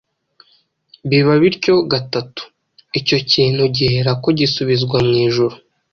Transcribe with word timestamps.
Biba 1.09 1.33
bityo 1.41 1.75
gatatu, 1.91 2.41
icyo 2.99 3.17
kintu 3.31 3.63
giherako 3.75 4.27
gisubizwa 4.39 4.97
mu 5.07 5.13
ijuru. 5.25 5.55